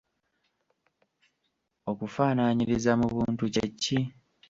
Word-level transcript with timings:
Okufaanaanyiriza 1.91 2.91
mu 3.01 3.07
buntu 3.15 3.43
kye 3.53 3.65
ki? 3.81 3.99